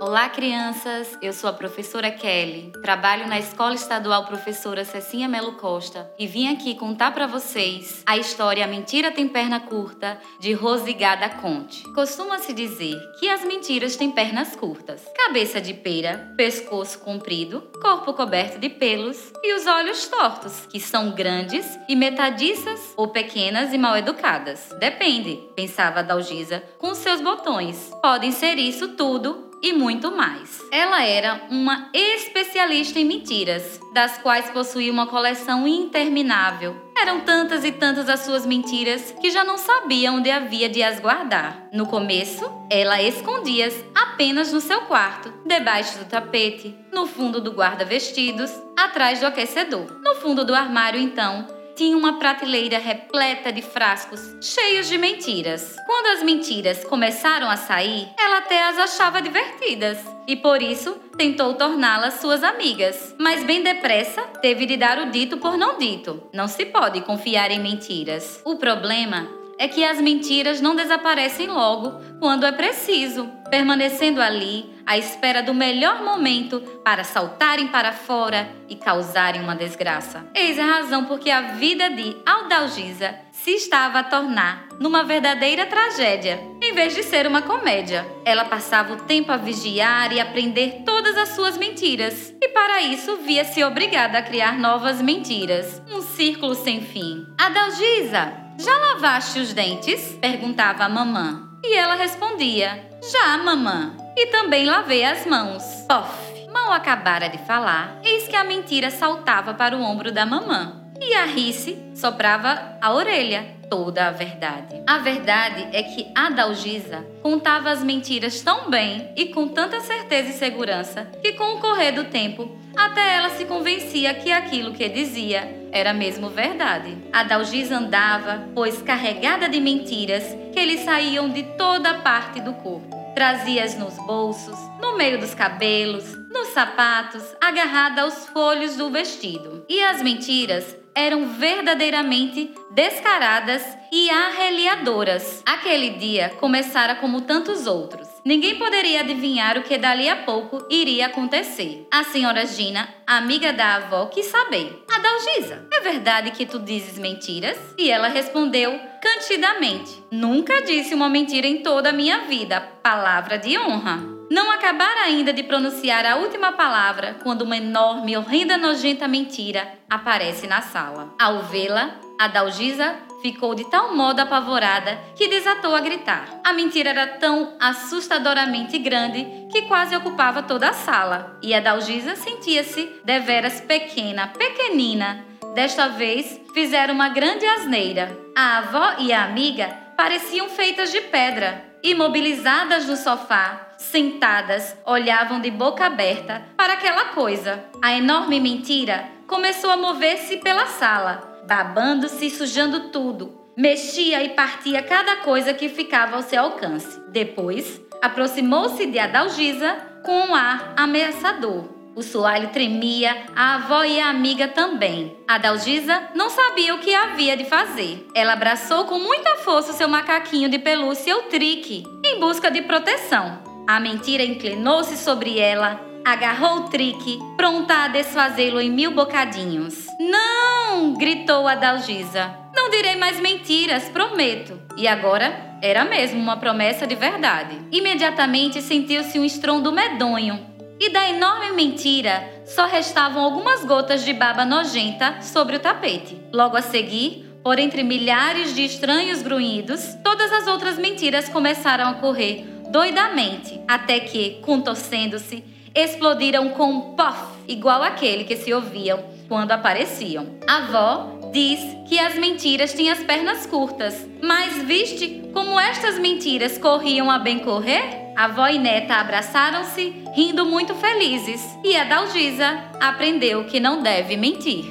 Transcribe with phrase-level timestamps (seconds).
[0.00, 1.18] Olá, crianças!
[1.20, 6.54] Eu sou a professora Kelly, trabalho na Escola Estadual Professora Cecinha Melo Costa e vim
[6.54, 11.82] aqui contar para vocês a história A Mentira Tem Perna Curta, de Rosigada Conte.
[11.94, 18.60] Costuma-se dizer que as mentiras têm pernas curtas, cabeça de pera, pescoço comprido, corpo coberto
[18.60, 23.96] de pelos e os olhos tortos, que são grandes e metadiças ou pequenas e mal
[23.96, 24.68] educadas.
[24.78, 27.90] Depende, pensava Dalgisa, com seus botões.
[28.00, 30.62] Podem ser isso tudo e muito mais.
[30.70, 36.76] Ela era uma especialista em mentiras, das quais possuía uma coleção interminável.
[36.96, 40.98] Eram tantas e tantas as suas mentiras que já não sabia onde havia de as
[41.00, 41.68] guardar.
[41.72, 48.50] No começo, ela escondia-as apenas no seu quarto, debaixo do tapete, no fundo do guarda-vestidos,
[48.76, 50.00] atrás do aquecedor.
[50.02, 51.46] No fundo do armário, então,
[51.78, 55.76] tinha uma prateleira repleta de frascos cheios de mentiras.
[55.86, 61.54] Quando as mentiras começaram a sair, ela até as achava divertidas e por isso tentou
[61.54, 63.14] torná-las suas amigas.
[63.16, 66.20] Mas bem depressa teve de dar o dito por não dito.
[66.32, 68.42] Não se pode confiar em mentiras.
[68.44, 74.96] O problema é que as mentiras não desaparecem logo quando é preciso, permanecendo ali à
[74.96, 80.24] espera do melhor momento para saltarem para fora e causarem uma desgraça.
[80.34, 86.40] Eis a razão porque a vida de Aldalgisa se estava a tornar numa verdadeira tragédia,
[86.62, 88.06] em vez de ser uma comédia.
[88.24, 93.16] Ela passava o tempo a vigiar e aprender todas as suas mentiras, e para isso
[93.18, 97.26] via-se obrigada a criar novas mentiras, um círculo sem fim.
[97.36, 100.18] Adalgisa, já lavaste os dentes?
[100.20, 101.48] perguntava a mamã.
[101.64, 103.96] E ela respondia: Já, mamã.
[104.16, 105.62] E também lavei as mãos.
[105.88, 106.28] Pof!
[106.52, 110.82] Mal acabara de falar, eis que a mentira saltava para o ombro da mamã.
[111.00, 114.82] E a Rice soprava a orelha toda a verdade.
[114.86, 120.32] A verdade é que Adalgisa contava as mentiras tão bem e com tanta certeza e
[120.32, 125.57] segurança que, com o correr do tempo, até ela se convencia que aquilo que dizia
[125.72, 126.96] era mesmo verdade.
[127.12, 132.96] Adalgisa andava, pois carregada de mentiras que lhe saíam de toda parte do corpo.
[133.14, 139.64] Trazia-as nos bolsos, no meio dos cabelos, nos sapatos, agarrada aos folhos do vestido.
[139.68, 143.62] E as mentiras eram verdadeiramente descaradas
[143.92, 145.42] e arreliadoras.
[145.46, 148.08] Aquele dia começara como tantos outros.
[148.28, 151.88] Ninguém poderia adivinhar o que dali a pouco iria acontecer.
[151.90, 154.84] A senhora Gina, amiga da avó, quis saber.
[154.86, 157.56] Adalgisa, é verdade que tu dizes mentiras?
[157.78, 162.60] E ela respondeu cantidamente: Nunca disse uma mentira em toda a minha vida.
[162.82, 163.98] Palavra de honra.
[164.30, 170.46] Não acabara ainda de pronunciar a última palavra quando uma enorme, horrenda, nojenta mentira aparece
[170.46, 171.14] na sala.
[171.18, 176.40] Ao vê-la, Adalgisa ficou de tal modo apavorada que desatou a gritar.
[176.44, 183.00] A mentira era tão assustadoramente grande que quase ocupava toda a sala, e Adalgisa sentia-se
[183.04, 185.24] deveras pequena, pequenina.
[185.54, 188.16] Desta vez, fizeram uma grande asneira.
[188.36, 195.50] A avó e a amiga pareciam feitas de pedra, imobilizadas no sofá, sentadas, olhavam de
[195.50, 197.64] boca aberta para aquela coisa.
[197.82, 203.32] A enorme mentira começou a mover-se pela sala, babando-se e sujando tudo.
[203.56, 207.00] Mexia e partia cada coisa que ficava ao seu alcance.
[207.08, 211.64] Depois, aproximou-se de Adalgisa com um ar ameaçador.
[211.96, 215.16] O soalho tremia, a avó e a amiga também.
[215.26, 218.06] A Dalgisa não sabia o que havia de fazer.
[218.14, 222.62] Ela abraçou com muita força o seu macaquinho de pelúcia, o Trique, em busca de
[222.62, 223.42] proteção.
[223.66, 229.86] A mentira inclinou-se sobre ela, agarrou o Trique, pronta a desfazê-lo em mil bocadinhos.
[229.98, 230.47] Não!
[230.96, 232.34] Gritou a Dalgisa.
[232.54, 234.60] Não direi mais mentiras, prometo.
[234.76, 237.58] E agora era mesmo uma promessa de verdade.
[237.72, 240.46] Imediatamente sentiu-se um estrondo medonho
[240.80, 246.20] e da enorme mentira só restavam algumas gotas de baba nojenta sobre o tapete.
[246.32, 251.94] Logo a seguir, por entre milhares de estranhos grunhidos, todas as outras mentiras começaram a
[251.94, 255.42] correr doidamente, até que, contorcendo-se,
[255.74, 260.26] explodiram com um pof igual aquele que se ouviam quando apareciam.
[260.48, 266.58] A avó diz que as mentiras tinham as pernas curtas, mas viste como estas mentiras
[266.58, 268.12] corriam a bem correr?
[268.16, 274.16] A avó e neta abraçaram-se, rindo muito felizes, e a Dalgisa aprendeu que não deve
[274.16, 274.64] mentir.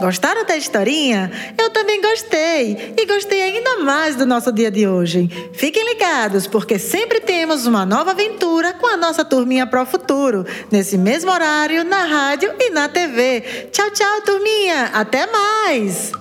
[0.00, 1.30] Gostaram da historinha?
[1.58, 2.94] Eu também gostei.
[2.96, 5.28] E gostei ainda mais do nosso dia de hoje.
[5.52, 10.96] Fiquem ligados, porque sempre temos uma nova aventura com a nossa turminha Pro Futuro, nesse
[10.96, 13.68] mesmo horário, na rádio e na TV.
[13.72, 14.90] Tchau, tchau, turminha!
[14.94, 16.12] Até mais!